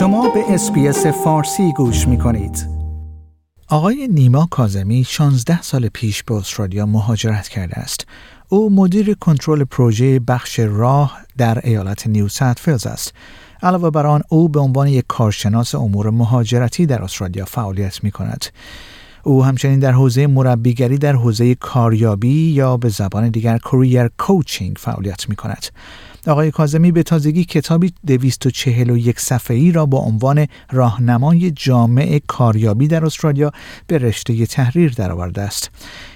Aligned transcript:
شما 0.00 0.28
به 0.28 0.54
SBS 0.54 1.06
فارسی 1.06 1.72
گوش 1.72 2.08
می 2.08 2.18
کنید. 2.18 2.68
آقای 3.68 4.08
نیما 4.08 4.48
کاظمی 4.50 5.04
16 5.04 5.62
سال 5.62 5.88
پیش 5.88 6.22
به 6.22 6.34
استرالیا 6.34 6.86
مهاجرت 6.86 7.48
کرده 7.48 7.78
است. 7.78 8.06
او 8.48 8.70
مدیر 8.70 9.14
کنترل 9.14 9.64
پروژه 9.64 10.18
بخش 10.18 10.58
راه 10.58 11.18
در 11.38 11.60
ایالت 11.66 12.06
نیو 12.06 12.28
ساوت 12.56 12.71
ولز 12.71 12.86
است. 12.86 13.12
علاوه 13.62 13.90
بر 13.90 14.06
آن 14.06 14.22
او 14.28 14.48
به 14.48 14.60
عنوان 14.60 14.88
یک 14.88 15.04
کارشناس 15.08 15.74
امور 15.74 16.10
مهاجرتی 16.10 16.86
در 16.86 17.02
استرالیا 17.02 17.44
فعالیت 17.44 18.04
می 18.04 18.10
کند. 18.10 18.44
او 19.22 19.44
همچنین 19.44 19.78
در 19.78 19.92
حوزه 19.92 20.26
مربیگری 20.26 20.98
در 20.98 21.12
حوزه 21.12 21.54
کاریابی 21.54 22.50
یا 22.50 22.76
به 22.76 22.88
زبان 22.88 23.28
دیگر 23.28 23.58
career 23.58 24.08
coaching 24.18 24.76
فعالیت 24.76 25.28
می 25.28 25.36
کند. 25.36 25.66
آقای 26.26 26.50
کازمی 26.50 26.92
به 26.92 27.02
تازگی 27.02 27.44
کتابی 27.44 27.92
241 28.06 29.20
صفحه‌ای 29.20 29.72
را 29.72 29.86
با 29.86 29.98
عنوان 29.98 30.46
راهنمای 30.72 31.50
جامع 31.50 32.20
کاریابی 32.26 32.88
در 32.88 33.04
استرالیا 33.04 33.52
به 33.86 33.98
رشته 33.98 34.46
تحریر 34.46 34.92
درآورده 34.92 35.42
است. 35.42 35.70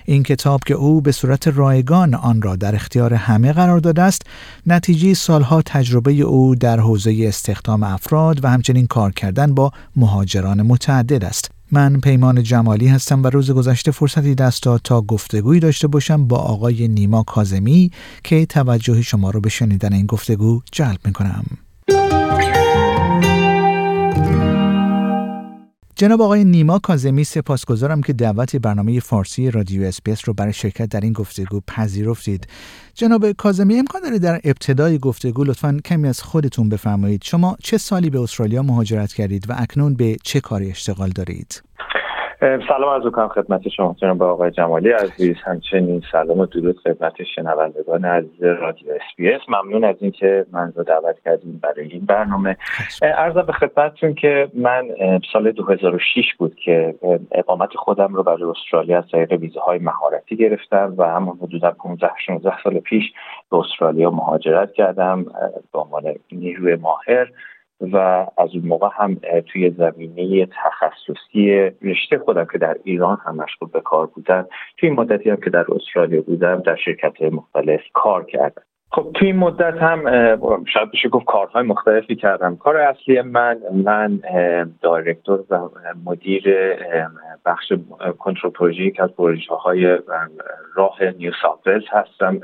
این 0.04 0.22
کتاب 0.22 0.60
که 0.66 0.74
او 0.74 1.00
به 1.00 1.12
صورت 1.12 1.48
رایگان 1.48 2.14
آن 2.14 2.42
را 2.42 2.56
در 2.56 2.74
اختیار 2.74 3.14
همه 3.14 3.52
قرار 3.52 3.78
داده 3.78 4.02
است، 4.02 4.22
نتیجه 4.66 5.14
سالها 5.14 5.62
تجربه 5.62 6.12
او 6.12 6.54
در 6.54 6.80
حوزه 6.80 7.24
استخدام 7.28 7.82
افراد 7.82 8.44
و 8.44 8.48
همچنین 8.48 8.86
کار 8.86 9.12
کردن 9.12 9.54
با 9.54 9.72
مهاجران 9.96 10.62
متعدد 10.62 11.24
است. 11.24 11.50
من 11.74 12.00
پیمان 12.00 12.42
جمالی 12.42 12.86
هستم 12.86 13.22
و 13.22 13.26
روز 13.26 13.50
گذشته 13.50 13.90
فرصتی 13.90 14.34
دست 14.34 14.62
داد 14.62 14.80
تا 14.84 15.00
گفتگویی 15.00 15.60
داشته 15.60 15.88
باشم 15.88 16.26
با 16.26 16.36
آقای 16.36 16.88
نیما 16.88 17.22
کازمی 17.22 17.90
که 18.24 18.46
توجه 18.46 19.02
شما 19.02 19.30
رو 19.30 19.40
به 19.40 19.48
شنیدن 19.48 19.92
این 19.92 20.06
گفتگو 20.06 20.60
جلب 20.72 20.98
می 21.04 21.12
کنم. 21.12 21.44
جناب 25.96 26.22
آقای 26.22 26.44
نیما 26.44 26.78
کازمی 26.78 27.24
سپاسگزارم 27.24 28.00
که 28.00 28.12
دعوت 28.12 28.56
برنامه 28.56 29.00
فارسی 29.00 29.50
رادیو 29.50 29.82
اسپیس 29.82 30.28
رو 30.28 30.34
برای 30.34 30.52
شرکت 30.52 30.88
در 30.88 31.00
این 31.00 31.12
گفتگو 31.12 31.60
پذیرفتید. 31.60 32.46
جناب 32.94 33.32
کازمی 33.32 33.78
امکان 33.78 34.02
داره 34.02 34.18
در 34.18 34.40
ابتدای 34.44 34.98
گفتگو 34.98 35.44
لطفا 35.44 35.78
کمی 35.84 36.08
از 36.08 36.22
خودتون 36.22 36.68
بفرمایید. 36.68 37.24
شما 37.24 37.56
چه 37.62 37.78
سالی 37.78 38.10
به 38.10 38.20
استرالیا 38.20 38.62
مهاجرت 38.62 39.12
کردید 39.12 39.50
و 39.50 39.54
اکنون 39.56 39.94
به 39.94 40.16
چه 40.22 40.40
کاری 40.40 40.70
اشتغال 40.70 41.10
دارید؟ 41.10 41.62
سلام 42.44 42.88
از 42.88 43.12
کنم 43.12 43.28
خدمت 43.28 43.68
شما 43.68 43.96
جناب 43.98 44.22
آقای 44.22 44.50
جمالی 44.50 44.90
عزیز. 44.90 45.36
همچنین 45.44 46.02
سلام 46.12 46.38
و 46.38 46.46
درود 46.46 46.78
خدمت 46.78 47.22
شنوندگان 47.34 48.04
عزیز 48.04 48.42
رادیو 48.42 48.92
اس 49.18 49.40
ممنون 49.48 49.84
از 49.84 49.96
اینکه 50.00 50.46
من 50.52 50.72
رو 50.76 50.82
دعوت 50.82 51.16
کردیم 51.24 51.60
برای 51.62 51.88
این 51.88 52.04
برنامه. 52.06 52.56
ارزم 53.02 53.42
به 53.42 53.52
خدمتتون 53.52 54.14
که 54.14 54.48
من 54.54 54.88
سال 55.32 55.52
2006 55.52 56.34
بود 56.38 56.54
که 56.54 56.94
اقامت 57.32 57.76
خودم 57.76 58.14
رو 58.14 58.22
برای 58.22 58.42
استرالیا 58.42 58.98
از 58.98 59.04
طریق 59.12 59.32
ویزاهای 59.32 59.78
مهارتی 59.78 60.36
گرفتم 60.36 60.94
و 60.98 61.04
همون 61.04 61.38
حدودا 61.42 61.70
15 61.70 62.10
16 62.26 62.52
سال 62.64 62.78
پیش 62.78 63.04
به 63.50 63.56
استرالیا 63.56 64.10
مهاجرت 64.10 64.72
کردم 64.72 65.24
به 65.72 65.78
عنوان 65.78 66.14
نیروی 66.32 66.76
ماهر. 66.76 67.28
و 67.80 67.96
از 68.38 68.50
اون 68.54 68.64
موقع 68.64 68.88
هم 68.92 69.20
توی 69.52 69.70
زمینه 69.70 70.46
تخصصی 70.46 71.70
رشته 71.82 72.18
خودم 72.18 72.44
که 72.52 72.58
در 72.58 72.76
ایران 72.84 73.18
هم 73.24 73.36
مشغول 73.36 73.68
به 73.72 73.80
کار 73.80 74.06
بودم 74.06 74.46
توی 74.76 74.88
این 74.88 74.98
مدتی 74.98 75.30
هم 75.30 75.36
که 75.36 75.50
در 75.50 75.64
استرالیا 75.68 76.22
بودم 76.22 76.60
در 76.60 76.76
شرکت 76.76 77.22
مختلف 77.22 77.80
کار 77.92 78.24
کردم. 78.24 78.62
خب 78.94 79.10
توی 79.14 79.26
این 79.26 79.36
مدت 79.36 79.74
هم 79.74 80.04
شاید 80.64 80.90
بشه 80.90 81.08
گفت 81.08 81.24
کارهای 81.24 81.62
مختلفی 81.62 82.16
کردم. 82.16 82.56
کار 82.56 82.76
اصلی 82.76 83.22
من 83.22 83.58
من 83.84 84.20
دایرکتور 84.82 85.44
و 85.50 85.58
مدیر 86.04 86.44
بخش 87.46 87.72
کنترل 88.18 88.50
پروژه 88.50 88.90
که 88.90 89.02
از 89.02 89.10
پروژه 89.10 89.54
های 89.54 89.98
راه 90.74 90.98
نیو 91.18 91.32
ساوت 91.42 91.84
هستم 91.90 92.40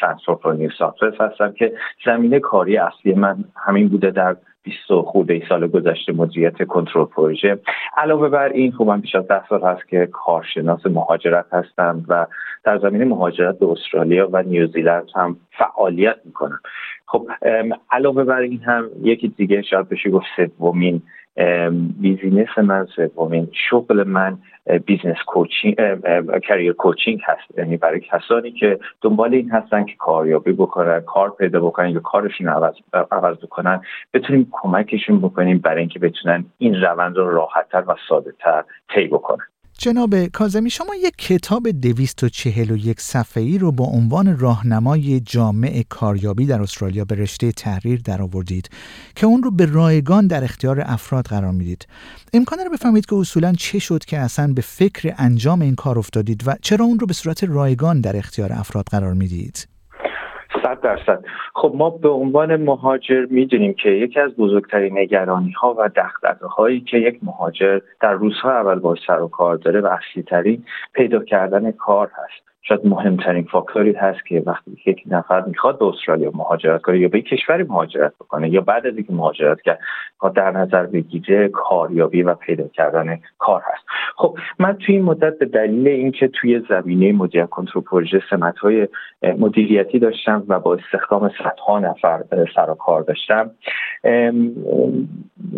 ترانسفور 0.00 0.54
نیو 0.54 0.70
ساوت 0.78 1.20
هستم 1.20 1.52
که 1.52 1.72
زمینه 2.06 2.40
کاری 2.40 2.76
اصلی 2.76 3.14
من 3.14 3.44
همین 3.56 3.88
بوده 3.88 4.10
در 4.10 4.36
20 4.62 4.76
خورده 5.04 5.42
سال 5.48 5.66
گذشته 5.66 6.12
مدیریت 6.12 6.62
کنترل 6.62 7.04
پروژه. 7.04 7.58
علاوه 7.96 8.28
بر 8.28 8.48
این 8.48 8.72
خب 8.72 8.84
من 8.84 9.00
بیش 9.00 9.14
از 9.14 9.28
ده 9.28 9.46
سال 9.48 9.62
هست 9.62 9.88
که 9.88 10.08
کارشناس 10.12 10.86
مهاجرت 10.86 11.46
هستم 11.52 12.04
و 12.08 12.26
در 12.64 12.78
زمینه 12.78 13.04
مهاجرت 13.04 13.58
به 13.58 13.66
استرالیا 13.66 14.28
و 14.32 14.42
نیوزیلند 14.42 15.10
هم 15.14 15.36
فعالیت 15.58 16.16
می‌کنم 16.24 16.60
خب 17.06 17.26
علاوه 17.90 18.24
بر 18.24 18.40
این 18.40 18.60
هم 18.60 18.90
یکی 19.02 19.28
دیگه 19.28 19.62
شاید 19.62 19.88
بشه 19.88 20.10
گفت 20.10 20.26
سومین 20.58 21.02
business 22.00 22.58
من 22.58 22.86
سومین 23.14 23.48
شغل 23.70 24.04
من. 24.04 24.38
business 24.86 25.16
coaching 25.26 25.76
career 26.42 26.72
coaching 26.72 27.20
هست. 27.24 27.58
یعنی 27.58 27.76
برای 27.76 28.00
کسانی 28.00 28.50
که 28.50 28.78
دنبال 29.00 29.34
این 29.34 29.50
هستن 29.50 29.84
که 29.84 29.94
کاریابی 29.98 30.52
بکنن 30.52 31.00
کار 31.00 31.30
پیدا 31.30 31.60
بکنن 31.60 31.90
یا 31.90 32.00
کارشون 32.00 32.48
عوض, 32.48 32.74
عوض 33.12 33.36
بکنن 33.36 33.80
بتونیم 34.14 34.48
کمکشون 34.52 35.20
بکنیم 35.20 35.58
برای 35.58 35.80
اینکه 35.80 35.98
بتونن 35.98 36.44
این 36.58 36.82
روند 36.82 37.16
رو 37.16 37.30
راحتتر 37.30 37.84
و 37.86 37.94
ساده 38.08 38.32
تر 38.40 38.64
طی 38.94 39.06
بکنن. 39.06 39.51
جناب 39.78 40.26
کازمی 40.26 40.70
شما 40.70 40.94
یک 40.94 41.14
کتاب 41.18 41.68
241 41.68 43.00
صفحه‌ای 43.00 43.58
رو 43.58 43.72
با 43.72 43.84
عنوان 43.84 44.38
راهنمای 44.38 45.20
جامع 45.20 45.82
کاریابی 45.88 46.46
در 46.46 46.62
استرالیا 46.62 47.04
به 47.04 47.14
رشته 47.14 47.52
تحریر 47.52 48.00
درآوردید 48.00 48.70
که 49.16 49.26
اون 49.26 49.42
رو 49.42 49.50
به 49.50 49.66
رایگان 49.66 50.26
در 50.26 50.44
اختیار 50.44 50.80
افراد 50.80 51.26
قرار 51.26 51.52
می‌دید. 51.52 51.86
امکان 52.32 52.58
رو 52.58 52.70
بفهمید 52.70 53.06
که 53.06 53.16
اصولا 53.16 53.52
چه 53.52 53.78
شد 53.78 54.04
که 54.04 54.18
اصلا 54.18 54.52
به 54.52 54.62
فکر 54.62 55.14
انجام 55.18 55.62
این 55.62 55.74
کار 55.74 55.98
افتادید 55.98 56.42
و 56.46 56.54
چرا 56.62 56.84
اون 56.84 56.98
رو 56.98 57.06
به 57.06 57.14
صورت 57.14 57.44
رایگان 57.44 58.00
در 58.00 58.16
اختیار 58.16 58.52
افراد 58.52 58.84
قرار 58.84 59.14
می‌دید؟ 59.14 59.71
صد 60.62 60.80
درصد. 60.80 61.24
خب 61.54 61.72
ما 61.74 61.90
به 61.90 62.08
عنوان 62.08 62.56
مهاجر 62.56 63.26
می‌دونیم 63.30 63.74
که 63.74 63.88
یکی 63.88 64.20
از 64.20 64.36
بزرگترین 64.36 64.98
نگرانی 64.98 65.50
ها 65.50 65.74
و 65.78 65.90
دغدغه 65.96 66.46
هایی 66.46 66.80
که 66.80 66.96
یک 66.96 67.18
مهاجر 67.22 67.80
در 68.00 68.12
روزها 68.12 68.50
اول 68.52 68.78
با 68.78 68.96
سر 69.06 69.20
و 69.20 69.28
کار 69.28 69.56
داره 69.56 69.80
و 69.80 69.86
اصلی 69.86 70.22
ترین 70.22 70.64
پیدا 70.92 71.24
کردن 71.24 71.72
کار 71.72 72.10
هست. 72.14 72.51
شاید 72.62 72.86
مهمترین 72.86 73.44
فاکتوری 73.44 73.92
هست 73.92 74.26
که 74.26 74.42
وقتی 74.46 74.76
یک 74.86 75.02
نفر 75.06 75.40
می‌خواد 75.40 75.78
به 75.78 75.84
استرالیا 75.84 76.30
مهاجرت 76.34 76.82
کنه 76.82 76.98
یا 76.98 77.08
به 77.08 77.20
کشوری 77.20 77.62
مهاجرت 77.62 78.12
بکنه 78.14 78.50
یا 78.50 78.60
بعد 78.60 78.86
از 78.86 78.96
اینکه 78.96 79.12
مهاجرت 79.12 79.60
کرد 79.60 79.78
در 80.34 80.50
نظر 80.50 80.86
بگیره 80.86 81.48
کاریابی 81.48 82.22
و 82.22 82.34
پیدا 82.34 82.68
کردن 82.68 83.18
کار 83.38 83.62
هست. 83.64 83.84
خب 84.16 84.38
من 84.58 84.72
توی 84.72 84.94
این 84.94 85.04
مدت 85.04 85.38
به 85.38 85.46
دلیل 85.46 85.88
اینکه 85.88 86.28
توی 86.28 86.62
زمینه 86.68 87.12
مدیر 87.12 87.46
کنترل 87.46 87.82
پروژه 87.82 88.22
سمت 88.30 88.58
های 88.58 88.88
مدیریتی 89.38 89.98
داشتم 89.98 90.44
و 90.48 90.60
با 90.60 90.74
استخدام 90.74 91.30
صدها 91.38 91.78
نفر 91.78 92.22
سر 92.54 92.70
و 92.70 92.74
کار 92.74 93.02
داشتم 93.02 93.50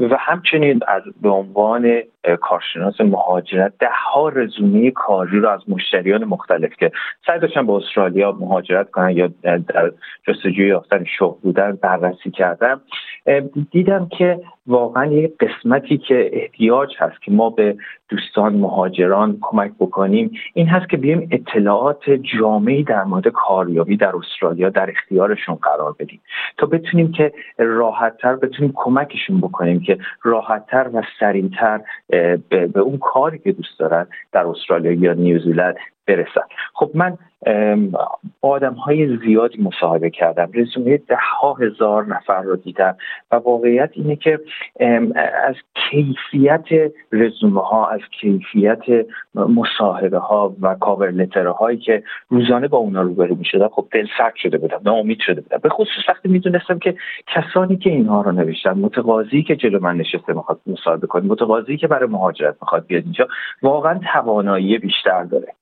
و 0.01 0.17
همچنین 0.19 0.81
از 0.89 1.03
به 1.23 1.29
عنوان 1.29 2.03
کارشناس 2.41 3.01
مهاجرت 3.01 3.73
ده 3.79 3.89
ها 4.15 4.29
رزومه 4.29 4.91
کاری 4.91 5.41
رو 5.41 5.49
از 5.49 5.61
مشتریان 5.69 6.25
مختلف 6.25 6.71
که 6.79 6.93
سعی 7.27 7.39
داشتن 7.39 7.67
به 7.67 7.73
استرالیا 7.73 8.33
مهاجرت 8.33 8.91
کنن 8.91 9.11
یا 9.11 9.31
در 9.43 9.93
جستجوی 10.29 10.69
یافتن 10.69 11.05
شغل 11.19 11.41
بودن 11.43 11.79
بررسی 11.83 12.31
کردم 12.31 12.81
دیدم 13.71 14.09
که 14.19 14.41
واقعا 14.67 15.07
یک 15.07 15.33
قسمتی 15.41 15.99
که 15.99 16.31
احتیاج 16.33 16.95
هست 16.99 17.23
که 17.23 17.33
ما 17.33 17.51
به 17.51 17.77
دوستان 18.09 18.57
مهاجران 18.57 19.39
کمک 19.41 19.73
بکنیم. 19.81 20.31
این 20.55 20.67
هست 20.67 20.91
که 20.91 20.97
بیایم 20.97 21.29
اطلاعات 21.31 22.11
جامعی 22.11 22.83
در 22.83 23.05
مورد 23.05 23.29
کاریابی 23.29 23.97
در 23.97 24.13
استرالیا 24.17 24.69
در 24.69 24.91
اختیارشون 24.91 25.55
قرار 25.55 25.95
بدیم. 25.99 26.21
تا 26.59 26.67
بتونیم 26.67 27.13
که 27.13 27.33
راحتتر 27.59 28.37
بتونیم 28.37 28.73
کمکشون 28.77 29.41
بکنیم 29.41 29.81
که 29.81 29.99
راحتتر 30.23 30.91
و 30.93 31.03
سریعتر 31.21 31.81
به, 32.09 32.67
به 32.67 32.81
اون 32.81 32.99
کاری 32.99 33.39
که 33.39 33.53
دوست 33.53 33.79
دارن 33.79 34.07
در 34.33 34.47
استرالیا 34.47 34.93
یا 34.93 35.13
نیوزیلند 35.13 35.77
برسن 36.07 36.47
خب 36.75 36.91
من 36.95 37.19
آدم 38.43 38.75
های 38.75 39.17
زیادی 39.17 39.63
مصاحبه 39.63 40.11
کردم. 40.11 40.51
رزومه 40.55 40.97
ده 40.97 41.19
ها 41.41 41.55
هزار 41.55 42.07
نفر 42.07 42.43
رو 42.43 42.57
دیدم 42.57 42.97
و 43.31 43.37
واقعیت 43.37 43.91
اینه 43.93 44.17
که 44.17 44.41
از 45.45 45.55
کیفیت 45.75 46.93
رزومه 47.13 47.61
ها 47.61 47.89
از 47.89 48.01
کیفیت 48.21 48.83
مصاحبه 49.35 50.19
ها 50.19 50.57
و 50.61 50.75
کاور 50.75 51.29
هایی 51.61 51.79
که 51.79 52.03
روزانه 52.29 52.69
با 52.69 52.79
اونا 52.79 53.03
روبرو 53.03 53.35
می 53.35 53.45
شدم 53.45 53.69
خب 53.69 53.87
دل 53.93 54.07
سرد 54.19 54.35
شده 54.37 54.59
بودم 54.59 54.81
ناامید 54.85 55.19
شده 55.21 55.41
بودم. 55.41 55.59
به 55.63 55.69
خصوص 55.69 56.09
وقتی 56.09 56.29
می‌دونستم 56.29 56.79
که 56.79 56.95
کسانی 57.27 57.77
که 57.77 57.91
اینها 57.91 58.23
رو 58.23 58.33
نوشتن 58.33 58.73
متقاضی 58.73 59.43
که 59.43 59.57
جلو 59.57 59.81
من 59.81 59.97
نشسته 59.97 60.33
می‌خواد 60.33 60.61
مصاحبه 60.67 61.07
کنه 61.07 61.27
متقاضی 61.27 61.77
که 61.77 61.87
برای 61.87 62.09
مهاجرت 62.09 62.57
می‌خواد 62.63 62.87
بیاد 62.87 63.03
اینجا 63.03 63.29
واقعا 63.63 64.01
توانایی 64.13 64.79
بیشتر 64.79 65.25
داره. 65.25 65.55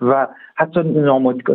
و 0.00 0.26
حتی 0.54 0.80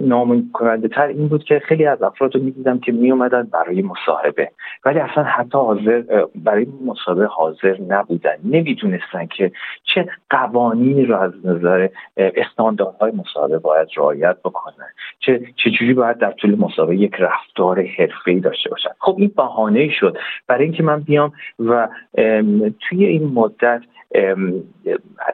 نامون 0.02 0.50
کننده 0.54 0.88
تر 0.88 1.08
این 1.08 1.28
بود 1.28 1.44
که 1.44 1.60
خیلی 1.60 1.86
از 1.86 2.04
افراد 2.04 2.36
رو 2.36 2.44
می‌دیدم 2.44 2.80
که 2.80 2.92
می 2.92 3.12
اومدن 3.12 3.44
برای 3.44 3.82
مصاحبه. 3.82 4.52
ولی 4.86 5.00
اصلا 5.00 5.24
حتی 5.24 5.58
حاضر 5.58 6.26
برای 6.36 6.68
مصاحبه 6.86 7.26
حاضر 7.26 7.78
نبودن. 7.88 8.36
نمی‌دونستن 8.44 9.26
که 9.26 9.52
چه 9.84 10.08
قوانینی 10.30 11.06
رو 11.06 11.18
از 11.18 11.32
نظر 11.46 11.90
استانداردهای 12.18 13.12
مصاحبه 13.12 13.58
باید 13.58 13.88
رعایت 13.98 14.38
بکنن. 14.46 14.88
چه 15.20 15.42
چجوری 15.56 15.94
باید 15.94 16.18
در 16.18 16.32
طول 16.32 16.60
مسابقه 16.60 16.96
یک 16.96 17.16
رفتار 17.20 17.82
حرفه‌ای 17.82 18.40
داشته 18.40 18.70
باشن. 18.70 18.90
خب 19.00 19.16
این 19.18 19.32
بهانه 19.38 19.90
شد. 19.90 20.18
برای 20.48 20.64
اینکه 20.64 20.84
من 20.84 21.00
بیام 21.00 21.34
و 21.60 21.88
توی 22.90 23.06
این 23.06 23.24
مدت 23.34 23.82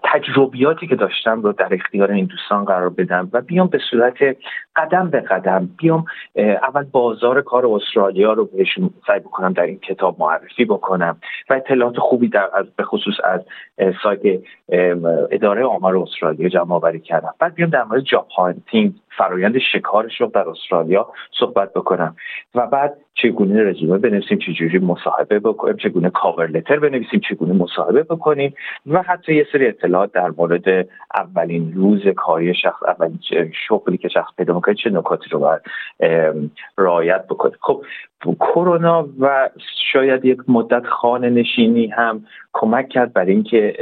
تجربیاتی 0.03 0.87
که 0.87 0.95
داشتم 0.95 1.41
رو 1.41 1.51
در 1.51 1.73
اختیار 1.73 2.11
این 2.11 2.25
دوستان 2.25 2.65
قرار 2.65 2.89
بدم 2.89 3.29
و 3.33 3.41
بیام 3.41 3.67
به 3.67 3.79
صورت 3.91 4.15
قدم 4.75 5.09
به 5.09 5.19
قدم 5.19 5.69
بیام 5.77 6.05
اول 6.35 6.83
بازار 6.83 7.41
کار 7.41 7.65
استرالیا 7.65 8.33
رو 8.33 8.45
بهشون 8.45 8.89
سعی 9.07 9.19
بکنم 9.19 9.53
در 9.53 9.63
این 9.63 9.79
کتاب 9.79 10.15
معرفی 10.19 10.65
بکنم 10.65 11.17
و 11.49 11.53
اطلاعات 11.53 11.97
خوبی 11.97 12.27
در 12.27 12.49
به 12.75 12.83
خصوص 12.83 13.13
از 13.23 13.41
سایت 14.03 14.39
اداره 15.31 15.65
آمار 15.65 15.97
استرالیا 15.97 16.49
جمع 16.49 16.73
آوری 16.73 16.99
کردم. 16.99 17.33
بعد 17.39 17.53
بیام 17.53 17.69
در 17.69 17.83
مورد 17.83 18.03
job 18.03 18.27
hunting 18.37 18.93
فرایند 19.17 19.57
شکار 19.73 20.09
شغل 20.09 20.31
در 20.31 20.49
استرالیا 20.49 21.07
صحبت 21.39 21.73
بکنم. 21.73 22.15
و 22.55 22.67
بعد 22.67 22.97
چگونه 23.13 23.63
رزومه 23.63 23.97
بنویسیم 23.97 24.37
چجوری 24.37 24.79
مصاحبه 24.79 25.39
بکنیم 25.39 25.77
چگونه 25.77 26.09
cover 26.09 26.47
letter 26.47 26.79
بنویسیم 26.79 27.19
چگونه 27.29 27.53
مصاحبه 27.53 28.03
بکنیم 28.03 28.53
و 28.87 29.01
حتی 29.01 29.35
یه 29.35 29.47
سری 29.51 29.67
اطلاعات 29.67 30.11
در 30.11 30.29
مورد 30.37 30.87
اولین 31.15 31.73
روز 31.75 32.01
کاری 32.15 32.53
شخص 32.55 32.83
اولین 32.87 33.19
شغلی 33.67 33.97
که 33.97 34.07
شخص 34.07 34.29
پیدا 34.37 34.53
می‌کنه 34.53 34.75
چه 34.75 34.89
نکاتی 34.89 35.29
رو 35.29 35.39
باید 35.39 35.61
رعایت 36.77 37.27
بکنه. 37.27 37.51
خب 37.61 37.83
کرونا 38.39 39.09
و 39.19 39.49
شاید 39.93 40.25
یک 40.25 40.39
مدت 40.47 40.85
خانه 40.85 41.29
نشینی 41.29 41.87
هم 41.87 42.23
کمک 42.53 42.89
کرد 42.89 43.13
برای 43.13 43.31
اینکه 43.31 43.75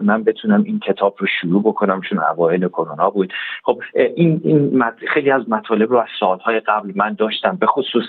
من 0.00 0.22
بتونم 0.24 0.62
این 0.62 0.78
کتاب 0.80 1.14
رو 1.18 1.26
شروع 1.40 1.62
بکنم 1.62 2.00
چون 2.00 2.18
اوایل 2.18 2.68
کرونا 2.68 3.10
بود. 3.10 3.32
خب 3.64 3.82
این, 3.94 4.40
این 4.44 4.84
خیلی 5.14 5.30
از 5.30 5.48
مطالب 5.48 5.90
رو 5.90 5.98
از 5.98 6.08
سالهای 6.20 6.60
قبل 6.60 6.92
من 6.94 7.14
داشتم 7.14 7.56
به 7.56 7.66
خصوص 7.66 8.04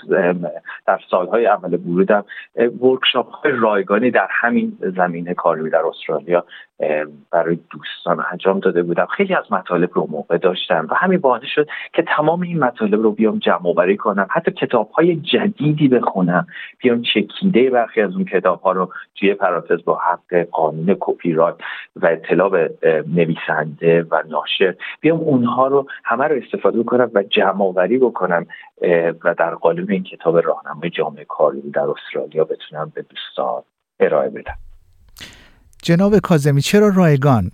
در 0.86 1.00
سالهای 1.10 1.46
اول 1.46 1.74
ورودم 1.74 2.24
ورکشاپ 2.80 3.30
های 3.30 3.52
رایگانی 3.52 4.10
در 4.10 4.28
همین 4.30 4.78
زمینه 4.96 5.34
کاری 5.34 5.70
در 5.70 5.82
استرالیا 5.86 6.44
برای 7.30 7.58
دوستان 7.70 8.24
انجام 8.32 8.60
داده 8.60 8.82
بودم. 8.82 9.06
خیلی 9.06 9.34
از 9.34 9.52
مطالب 9.52 9.90
رو 9.92 10.06
موقع 10.10 10.38
داشتم 10.38 10.86
و 10.90 10.94
همین 10.94 11.18
باعث 11.20 11.42
شد 11.54 11.68
که 11.92 12.02
تمام 12.02 12.40
این 12.40 12.58
مطالب 12.58 13.02
رو 13.02 13.12
بیام 13.12 13.38
جمع 13.38 13.68
آوری 13.68 13.96
کنم. 13.96 14.26
حتی 14.30 14.50
کتاب 14.50 14.90
های 14.90 15.16
جدیدی 15.16 15.88
بخونم. 15.88 16.46
بیام 16.78 17.02
چکیده 17.02 17.70
برخی 17.70 18.00
از 18.00 18.14
اون 18.14 18.24
کتاب 18.24 18.60
ها 18.60 18.72
رو 18.72 18.92
توی 19.14 19.34
پرانتز 19.34 19.84
با 19.84 19.98
حق 19.98 20.46
قانون 20.50 20.96
کپی 21.00 21.32
رایت 21.32 21.56
و 21.96 22.06
اطلاع 22.06 22.68
نویسنده 23.14 24.06
و 24.10 24.22
ناشر 24.28 24.74
بیام 25.00 25.18
اونها 25.18 25.66
رو 25.66 25.86
همه 26.04 26.24
رو 26.24 26.36
استفاده 26.36 26.82
کنم 26.82 27.10
و 27.14 27.22
جمع 27.22 27.62
آوری 27.62 27.98
بکنم 27.98 28.46
و 29.24 29.34
در 29.38 29.54
قالب 29.54 29.90
این 29.90 30.02
کتاب 30.02 30.38
راهنمای 30.38 30.90
جامعه 30.90 31.24
کاری 31.24 31.70
در 31.70 31.86
استرالیا 31.90 32.44
بتونم 32.44 32.92
به 32.94 33.02
دوستان 33.02 33.62
ارائه 34.00 34.30
بدم. 34.30 34.63
جناب 35.84 36.18
کازمی 36.18 36.60
چرا 36.60 36.92
رایگان؟ 36.96 37.50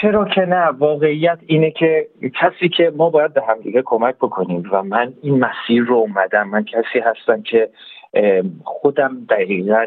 چرا 0.00 0.24
که 0.34 0.40
نه 0.40 0.64
واقعیت 0.78 1.38
اینه 1.46 1.70
که 1.70 2.06
کسی 2.40 2.68
که 2.68 2.92
ما 2.96 3.10
باید 3.10 3.34
به 3.34 3.42
همدیگه 3.48 3.82
کمک 3.84 4.14
بکنیم 4.14 4.68
و 4.72 4.82
من 4.82 5.12
این 5.22 5.44
مسیر 5.44 5.82
رو 5.82 5.94
اومدم. 5.94 6.48
من 6.48 6.64
کسی 6.64 6.98
هستم 7.04 7.42
که 7.42 7.68
خودم 8.64 9.26
دقیقا 9.30 9.86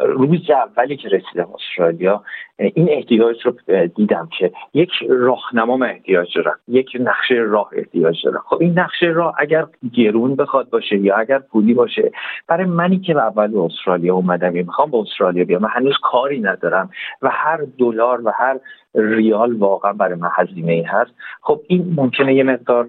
روز 0.00 0.50
اولی 0.50 0.96
که 0.96 1.08
رسیدم 1.08 1.48
استرالیا 1.54 2.22
این 2.58 2.90
احتیاج 2.90 3.36
رو 3.44 3.56
دیدم 3.86 4.28
که 4.38 4.52
یک 4.74 4.90
راهنما 5.08 5.84
احتیاج 5.84 6.28
دارم 6.36 6.58
یک 6.68 6.88
نقشه 7.00 7.34
راه 7.34 7.70
احتیاج 7.72 8.24
دارم. 8.24 8.42
خب 8.46 8.56
این 8.60 8.78
نقشه 8.78 9.06
راه 9.06 9.34
اگر 9.38 9.66
گرون 9.94 10.36
بخواد 10.36 10.70
باشه 10.70 10.98
یا 10.98 11.16
اگر 11.16 11.38
پولی 11.38 11.74
باشه 11.74 12.12
برای 12.48 12.66
منی 12.66 12.98
که 12.98 13.16
اول 13.16 13.46
به 13.46 13.60
استرالیا 13.60 14.14
اومدم 14.14 14.52
می‌خوام 14.52 14.90
به 14.90 14.96
استرالیا 14.98 15.44
بیام 15.44 15.62
من 15.62 15.68
هنوز 15.72 15.94
کاری 16.02 16.40
ندارم 16.40 16.90
و 17.22 17.30
هر 17.32 17.60
دلار 17.78 18.20
و 18.24 18.32
هر 18.34 18.60
ریال 18.94 19.52
واقعا 19.52 19.92
برای 19.92 20.14
من 20.14 20.30
هزینه 20.32 20.72
ای 20.72 20.82
هست. 20.82 21.10
خب 21.40 21.60
این 21.66 21.94
ممکنه 21.96 22.34
یه 22.34 22.42
مقدار 22.42 22.88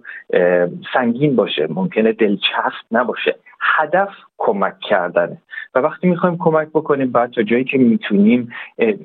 سنگین 0.94 1.36
باشه 1.36 1.68
ممکنه 1.70 2.12
دلچسب 2.12 2.86
نباشه. 2.92 3.36
هدف 3.78 4.10
کمک 4.38 4.80
کردنه. 4.80 5.38
و 5.76 5.80
وقتی 5.80 6.08
می‌خوایم 6.08 6.38
کمک 6.40 6.68
بکنیم 6.68 7.12
بعد 7.12 7.32
تا 7.32 7.44
جایی 7.44 7.64
که 7.64 7.78
می‌تونیم 7.78 8.50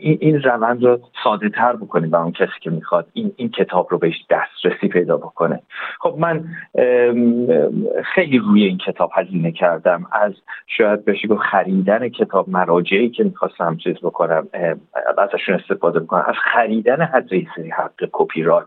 این 0.01 0.43
روند 0.43 0.85
رو 0.85 1.01
ساده 1.25 1.49
تر 1.49 1.77
بکنیم 1.77 2.11
به 2.11 2.21
اون 2.21 2.33
کسی 2.33 2.53
که 2.61 2.71
می‌خواد 2.71 3.07
این, 3.13 3.33
این 3.37 3.49
کتاب 3.49 3.87
رو 3.91 3.99
بهش 3.99 4.27
دسترسی 4.31 4.89
پیدا 4.89 5.17
بکنه. 5.17 5.61
خب 6.01 6.15
من 6.19 6.45
خیلی 8.15 8.39
روی 8.39 8.65
این 8.65 8.79
کتاب 8.79 9.11
هزینه 9.15 9.53
کردم. 9.53 10.07
از 10.13 10.33
شاید 10.67 11.05
بشه 11.05 11.29
گفت 11.29 11.43
خریدن 11.43 12.09
کتاب 12.09 12.49
مراجعی 12.49 13.11
که 13.11 13.25
می‌خواستم 13.25 13.77
چیز 13.77 13.97
بکنم 13.97 14.49
ازشون 15.19 15.55
استفاده 15.55 16.01
بکنم. 16.01 16.25
از 16.27 16.37
خریدن 16.53 17.03
حتی 17.03 17.49
سری 17.57 17.71
حق 17.71 18.09
کپی 18.13 18.43
رایت 18.43 18.67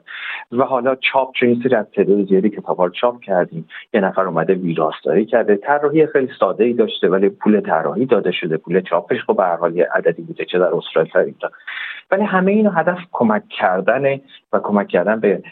و 0.51 0.63
حالا 0.63 0.95
چاپ 0.95 1.33
چون 1.35 1.61
سری 1.63 1.75
از 1.75 1.85
تعداد 1.95 2.25
زیادی 2.25 2.49
کتاب 2.49 2.77
ها 2.77 2.89
چاپ 2.89 3.21
کردیم 3.21 3.67
یه 3.93 4.01
نفر 4.01 4.21
اومده 4.21 4.53
ویراستاری 4.53 5.25
کرده. 5.25 5.57
طراحی 5.81 6.07
خیلی 6.07 6.29
ساده 6.39 6.63
ای 6.63 6.73
داشته 6.73 7.09
ولی 7.09 7.29
پول 7.29 7.61
طراحی 7.61 8.05
داده 8.05 8.31
شده 8.31 8.57
پول 8.57 8.81
چاپش 8.81 9.17
خب 9.27 9.37
به 9.37 9.43
هر 9.43 9.55
حال 9.55 9.75
یه 9.75 9.87
عددی 9.95 10.21
بوده 10.21 10.45
چه 10.45 10.59
در 10.59 10.75
استرالیا 10.75 11.33
ولی 12.11 12.23
همه 12.23 12.51
اینو 12.51 12.69
هدف 12.69 12.97
کمک 13.11 13.43
کردن 13.49 14.19
و 14.53 14.59
کمک 14.63 14.87
کردن 14.87 15.19
به 15.19 15.43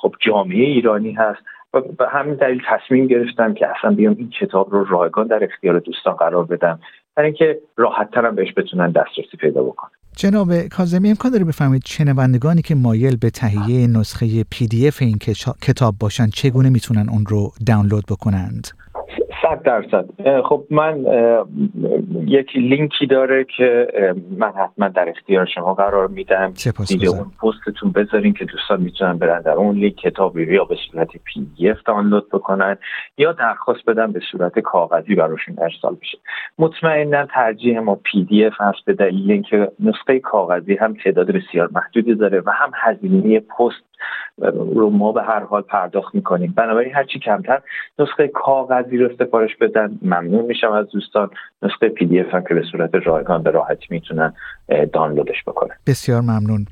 خب 0.00 0.14
جامعه 0.26 0.64
ایرانی 0.64 1.12
هست 1.12 1.40
و 1.74 1.80
به 1.80 2.08
همین 2.08 2.34
دلیل 2.34 2.62
تصمیم 2.68 3.06
گرفتم 3.06 3.54
که 3.54 3.66
اصلا 3.76 3.94
بیام 3.94 4.14
این 4.18 4.30
کتاب 4.30 4.70
رو 4.70 4.84
رایگان 4.84 5.26
در 5.26 5.44
اختیار 5.44 5.78
دوستان 5.78 6.14
قرار 6.14 6.44
بدم 6.44 6.78
برای 7.16 7.28
اینکه 7.28 7.58
راحت 7.76 8.10
ترم 8.10 8.34
بهش 8.34 8.52
بتونن 8.56 8.90
دسترسی 8.90 9.36
پیدا 9.40 9.62
بکنن. 9.62 9.90
جناب 10.16 10.48
کاظمی 10.62 11.08
امکان 11.08 11.32
داره 11.32 11.44
بفهمید 11.44 11.82
شنوندگانی 11.86 12.62
که 12.62 12.74
مایل 12.74 13.16
به 13.16 13.30
تهیه 13.30 13.86
نسخه 13.86 14.44
پی 14.50 14.66
دی 14.66 14.88
اف 14.88 15.02
این 15.02 15.18
کتاب 15.62 15.94
باشند 16.00 16.32
چگونه 16.32 16.70
می‌تونن 16.70 17.08
اون 17.10 17.24
رو 17.26 17.52
دانلود 17.66 18.04
بکنند؟ 18.10 18.68
صد 19.48 19.62
درصد. 19.62 20.06
خب 20.42 20.64
من 20.70 21.04
یک 22.26 22.56
لینکی 22.56 23.06
داره 23.06 23.46
که 23.56 23.86
من 24.38 24.52
حتما 24.52 24.88
در 24.88 25.08
اختیار 25.08 25.46
شما 25.54 25.74
قرار 25.74 26.08
میدم. 26.08 26.52
دیگه 26.88 27.08
اون 27.08 27.30
پستتون 27.42 27.92
بذارین 27.92 28.32
که 28.32 28.44
دوستان 28.44 28.80
می‌تونن 28.80 29.18
برن 29.18 29.40
در 29.40 29.52
اون 29.52 29.76
لینک. 29.76 29.96
کتابی 29.96 30.54
یا 30.54 30.64
به 30.64 30.76
صورت 30.90 31.08
پی 31.24 31.46
دی 31.56 31.70
اف 31.70 31.76
دانلود 31.86 32.28
بکنن 32.28 32.76
یا 33.18 33.32
درخواست 33.32 33.84
بدن 33.86 34.12
به 34.12 34.20
صورت 34.32 34.58
کاغذی 34.58 35.14
براشون 35.14 35.56
ارسال 35.58 35.94
بشه. 35.94 36.18
مطمئنا 36.58 37.26
ترجیح 37.26 37.78
ما 37.78 37.94
پی 37.94 38.24
دی 38.24 38.44
اف 38.44 38.52
هست 38.60 38.84
به 38.84 38.92
دلیل 38.92 39.30
اینکه 39.30 39.72
نسخه 39.80 40.20
کاغذی 40.20 40.74
هم 40.74 40.94
تعداد 41.04 41.30
بسیار 41.30 41.68
محدودی 41.72 42.14
داره 42.14 42.40
و 42.40 42.50
هم 42.50 42.70
هزینه 42.74 43.40
پست 43.40 43.85
رو 44.74 44.90
ما 44.90 45.12
به 45.12 45.22
هر 45.22 45.40
حال 45.40 45.62
پرداخت 45.62 46.14
می‌کنیم. 46.14 46.54
بنابراین 46.56 46.94
هرچی 46.94 47.18
کمتر 47.18 47.62
نسخه 47.98 48.28
کاغذی 48.28 48.96
رو 48.96 49.16
سفارش 49.18 49.56
بدن 49.60 49.98
ممنون 50.02 50.44
میشم 50.44 50.72
از 50.72 50.86
دوستان. 50.92 51.30
نسخه 51.62 51.88
پی 51.88 52.06
دی 52.06 52.20
اف 52.20 52.34
هم 52.34 52.42
که 52.48 52.54
به 52.54 52.62
صورت 52.72 52.90
رایگان 52.94 53.42
به 53.42 53.50
راحتی 53.50 53.86
می‌تونن 53.90 54.34
دانلودش 54.92 55.44
بکنن. 55.46 55.74
بسیار 55.86 56.20
ممنون. 56.20 56.66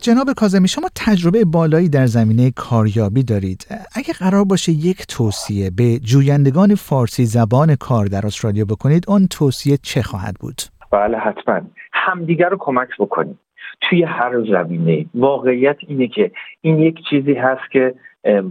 جناب 0.00 0.26
کازمی 0.36 0.68
شما 0.68 0.88
تجربه 1.06 1.44
بالایی 1.44 1.88
در 1.88 2.06
زمینه 2.06 2.50
کاریابی 2.50 3.22
دارید. 3.22 3.66
اگه 3.96 4.12
قرار 4.18 4.44
باشه 4.44 4.72
یک 4.72 5.06
توصیه 5.08 5.70
به 5.70 5.98
جویندگان 5.98 6.74
فارسی 6.74 7.24
زبان 7.24 7.76
کار 7.76 8.06
در 8.06 8.26
استرالیا 8.26 8.64
بکنید 8.64 9.04
اون 9.08 9.26
توصیه 9.26 9.76
چه 9.82 10.02
خواهد 10.02 10.34
بود؟ 10.40 10.62
بله 10.92 11.18
حتما. 11.18 11.60
همدیگر 11.92 12.48
رو 12.48 12.56
کمک 12.60 12.88
بکنید 12.98 13.38
توی 13.80 14.02
هر 14.02 14.44
زمینه. 14.44 15.06
واقعیت 15.14 15.76
اینه 15.88 16.08
که 16.08 16.30
این 16.60 16.78
یک 16.78 16.98
چیزی 17.10 17.34
هست 17.34 17.70
که 17.72 17.94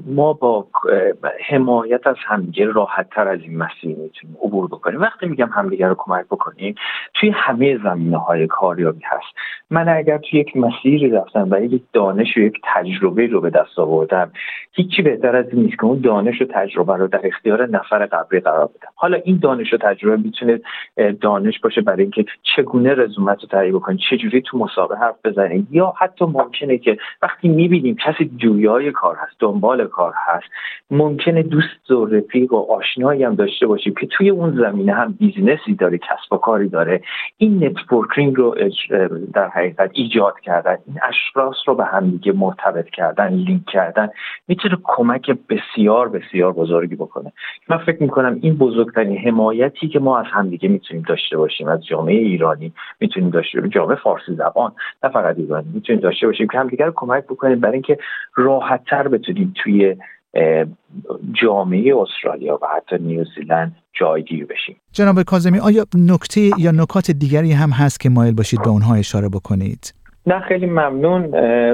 ما 0.05 0.33
با 0.33 0.67
حمایت 1.47 2.07
از 2.07 2.15
همدیگه 2.27 2.65
راحت 2.65 3.09
تر 3.09 3.27
از 3.27 3.39
این 3.41 3.57
مسیر 3.57 3.97
می‌تونیم 3.97 4.37
عبور 4.43 4.67
بکنیم. 4.67 5.01
وقتی 5.01 5.25
میگم 5.25 5.49
همدیگه 5.53 5.87
رو 5.87 5.95
کمک 5.97 6.25
بکنیم 6.25 6.75
توی 7.13 7.29
همه 7.29 7.77
زمینه 7.83 8.17
های 8.17 8.47
کاریابی 8.47 9.01
هست. 9.05 9.35
من 9.69 9.89
اگر 9.89 10.17
توی 10.17 10.39
یک 10.39 10.57
مسیری 10.57 11.09
رفتم 11.09 11.47
و 11.51 11.59
یک 11.59 11.83
دانش 11.93 12.37
و 12.37 12.39
یک 12.39 12.61
تجربه 12.63 13.27
رو 13.27 13.41
به 13.41 13.49
دست 13.49 13.79
آوردم 13.79 14.31
هیچی 14.71 15.01
بهتر 15.01 15.35
از 15.35 15.45
این 15.51 15.63
نیست 15.63 15.77
که 15.77 15.85
اون 15.85 16.01
دانش 16.01 16.41
و 16.41 16.45
تجربه 16.45 16.95
رو 16.95 17.07
در 17.07 17.21
اختیار 17.23 17.65
نفر 17.69 18.05
بعدی 18.05 18.39
قرار 18.39 18.65
بدم. 18.65 18.91
حالا 18.95 19.17
این 19.23 19.39
دانش 19.41 19.73
و 19.73 19.77
تجربه 19.77 20.17
می‌تونه 20.17 20.59
دانش 21.21 21.59
باشه 21.59 21.81
برای 21.81 22.01
اینکه 22.01 22.25
چگونه 22.55 22.93
رزومت 22.93 23.41
رو 23.41 23.47
تهیه 23.47 23.71
بکنید 23.71 23.99
چجوری 24.09 24.41
تو 24.41 24.57
مصاحبه 24.57 24.95
حرف 24.95 25.15
بزنید 25.23 25.67
یا 25.71 25.93
حتی 25.97 26.25
ممکنه 26.25 26.77
که 26.77 26.97
وقتی 27.21 27.47
می‌بینیم 27.47 27.95
کسی 27.95 28.31
جویای 28.37 28.91
کار 28.91 29.15
هست 29.15 29.39
کار 29.75 30.13
هست. 30.27 30.45
ممکنه 30.91 31.43
دوست 31.43 31.91
و 31.91 32.05
رفیق 32.05 32.53
و 32.53 32.71
آشنایی 32.71 33.23
هم 33.23 33.35
داشته 33.35 33.67
باشیم 33.67 33.93
که 33.99 34.07
توی 34.07 34.29
اون 34.29 34.55
زمینه 34.55 34.93
هم 34.93 35.15
business 35.19 35.69
ی 35.69 35.75
داره 35.75 35.97
کسب 35.97 36.33
و 36.33 36.37
کاری 36.37 36.69
داره. 36.69 37.01
این 37.37 37.63
networking 37.63 38.35
رو 38.35 38.55
در 39.33 39.47
حقیقت 39.47 39.89
ایجاد 39.93 40.39
کردن 40.39 40.77
این 40.87 40.99
اشخاص 41.09 41.55
رو 41.65 41.75
به 41.75 41.85
همدیگه 41.85 42.31
مرتبط 42.31 42.89
کردن 42.89 43.33
لینک 43.33 43.65
کردن 43.65 44.09
می‌تونه 44.47 44.77
کمک 44.83 45.37
بسیار 45.49 46.09
بسیار 46.09 46.53
بزرگی 46.53 46.95
بکنه. 46.95 47.31
من 47.69 47.77
فکر 47.77 48.03
می‌کنم 48.03 48.39
این 48.41 48.55
بزرگترین 48.55 49.17
حمایتی 49.17 49.87
که 49.87 49.99
ما 49.99 50.19
از 50.19 50.25
همدیگه 50.31 50.69
می‌تونیم 50.69 51.03
داشته 51.07 51.37
باشیم 51.37 51.67
از 51.67 51.85
جامعه 51.85 52.17
ایرانی 52.17 52.73
می‌تونیم 52.99 53.29
داشته 53.29 53.61
باشیم 53.61 53.71
جامعه 53.71 53.95
فارسی 53.95 54.35
زبان 54.35 54.71
نه 55.03 55.09
فقط 55.09 55.37
ایرانی 55.37 55.67
می‌تونیم 55.73 56.01
داشته 56.01 56.27
باشیم 56.27 56.47
که 56.47 56.59
همدیگه 56.59 56.85
رو 56.85 56.93
کمک 56.95 57.23
بکنیم 57.23 57.59
برای 57.59 57.73
اینکه 57.73 57.97
راحتتر 58.35 59.07
بتونیم 59.07 59.46
توی 59.55 59.95
جامعه 61.41 61.95
استرالیا 61.97 62.59
و 62.61 62.65
حتی 62.77 62.97
نیوزیلند 63.03 63.75
جایگیر 63.99 64.45
بشیم. 64.45 64.75
جناب 64.91 65.23
کازمی 65.23 65.59
آیا 65.59 65.85
نکته 65.95 66.41
یا 66.57 66.71
نکات 66.71 67.11
دیگری 67.11 67.51
هم 67.51 67.69
هست 67.69 67.99
که 67.99 68.09
مایل 68.09 68.35
باشید 68.35 68.61
به 68.61 68.69
اونها 68.69 68.95
اشاره 68.95 69.29
بکنید؟ 69.29 69.93
نه 70.27 70.39
خیلی 70.39 70.65
ممنون. 70.65 71.31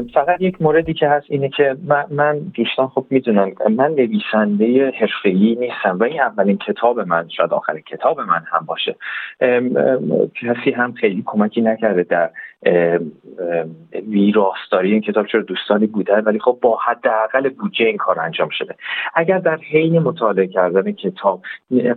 فقط 0.07 0.41
یک 0.41 0.61
موردی 0.61 0.93
که 0.93 1.07
هست 1.07 1.25
اینه 1.29 1.49
که 1.49 1.75
من 2.09 2.39
دوستان 2.39 2.87
خب 2.87 3.05
می‌دونن 3.09 3.51
من 3.77 3.91
نویسنده 3.91 4.91
حرفه‌ای 4.99 5.57
نیستم 5.59 5.99
و 5.99 6.03
این 6.03 6.21
اولین 6.21 6.57
کتاب 6.57 6.99
من 6.99 7.29
شاید 7.29 7.53
آخرین 7.53 7.83
کتاب 7.91 8.19
من 8.19 8.43
هم 8.51 8.65
باشه. 8.65 8.95
کسی 10.41 10.71
هم 10.71 10.93
خیلی 10.93 11.23
کمکی 11.25 11.61
نکرده 11.61 12.03
در 12.03 12.29
ویراستاری 14.07 14.91
این 14.91 15.01
کتاب 15.01 15.27
چرا 15.27 15.41
دوستانی 15.41 15.87
بوده 15.87 16.13
ولی 16.13 16.39
خب 16.39 16.57
با 16.61 16.77
حداقل 16.77 17.49
بودجه 17.49 17.85
این 17.85 17.97
کار 17.97 18.19
انجام 18.19 18.49
شده. 18.49 18.75
اگر 19.15 19.37
در 19.37 19.57
حین 19.57 19.99
مطالعه 19.99 20.47
کردن 20.47 20.91
کتاب 20.91 21.41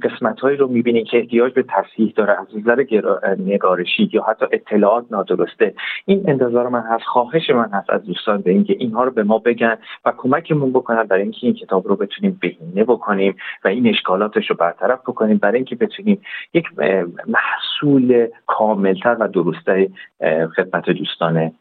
قسمت 0.02 0.40
هایی 0.40 0.56
رو 0.56 0.68
می‌بینید 0.68 1.06
که 1.06 1.18
احتیاج 1.18 1.52
به 1.52 1.64
تصحیح 1.68 2.12
داره 2.16 2.40
از 2.40 2.46
نظر 2.56 2.84
نگارشی 3.38 4.10
یا 4.12 4.22
حتی 4.22 4.46
اطلاعات 4.52 5.04
نادرسته 5.10 5.74
این 6.04 6.24
انتظار 6.28 6.68
من 6.68 6.82
هست 6.82 7.04
خواهش 7.04 7.50
من 7.50 7.70
هست 7.72 7.90
از 7.90 8.04
دوستان 8.04 8.40
به 8.40 8.50
اینکه 8.50 8.76
اینها 8.78 9.04
رو 9.04 9.10
به 9.10 9.22
ما 9.22 9.38
بگن 9.38 9.76
و 10.04 10.12
کمکمون 10.16 10.72
بکنن 10.72 11.02
برای 11.02 11.22
اینکه 11.22 11.38
این 11.42 11.54
کتاب 11.54 11.88
رو 11.88 11.96
بتونیم 11.96 12.38
بهینه 12.40 12.84
بکنیم 12.84 13.36
و 13.64 13.68
این 13.68 13.88
اشکالاتش 13.88 14.50
رو 14.50 14.56
برطرف 14.56 15.00
بکنیم 15.00 15.36
برای 15.36 15.56
اینکه 15.56 15.76
بتونیم 15.76 16.20
یک 16.54 16.64
محصول 17.26 18.28
کاملتر 18.46 19.16
و 19.20 19.28
درسته 19.28 19.88
خدمت 20.56 20.90
دوستان 20.90 21.52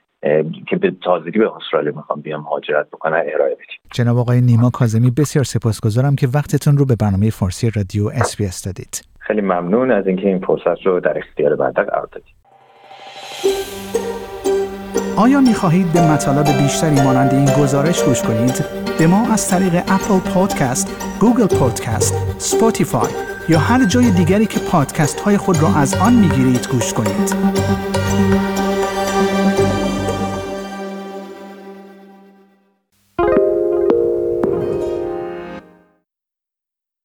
که 0.68 0.76
به 0.82 0.92
تازگی 1.04 1.40
به 1.40 1.56
استرالیا 1.56 1.94
می‌خوان 1.96 2.22
بیان 2.22 2.42
مهاجرت 2.42 2.88
بکنن 2.88 3.24
ارائه 3.34 3.56
بدیم 3.56 3.80
جناب 3.92 4.18
آقای 4.18 4.42
نیما 4.42 4.70
کاظمی 4.70 5.12
بسیار 5.12 5.46
سپاسگزارم 5.46 6.16
که 6.16 6.28
وقتتون 6.34 6.78
رو 6.78 6.86
به 6.86 6.96
برنامه 6.96 7.30
فارسی 7.30 7.72
رادیو 7.76 8.08
SBS 8.08 8.66
دادید 8.66 9.06
خیلی 9.20 9.42
ممنون 9.42 9.92
از 9.92 10.08
اینکه 10.08 10.28
این 10.28 10.40
فرصت 10.40 10.86
رو 10.86 11.00
در 11.00 11.18
اختیار 11.18 11.56
بنده 11.56 11.84
قرار 11.84 12.10
دادید 12.12 12.36
آیا 15.18 15.42
می 15.42 15.54
خواهید 15.54 15.94
به 15.94 16.12
مطالب 16.12 16.46
بیشتری 16.62 17.02
مانند 17.02 17.34
این 17.34 17.46
گزارش 17.46 18.04
گوش 18.04 18.22
کنید؟ 18.24 18.66
به 19.00 19.08
ما 19.08 19.34
از 19.34 19.50
طریق 19.50 19.74
اپل 19.74 20.32
پادکست، 20.34 21.18
گوگل 21.20 21.58
پادکست، 21.60 22.14
سپوتیفای 22.38 23.10
یا 23.50 23.60
هر 23.60 23.86
جای 23.86 24.12
دیگری 24.12 24.46
که 24.46 24.60
پادکست 24.72 25.20
های 25.20 25.38
خود 25.38 25.62
را 25.62 25.70
از 25.82 25.96
آن 25.96 26.14
می 26.14 26.30
گیرید 26.30 26.68
گوش 26.72 26.94
کنید. 26.94 27.36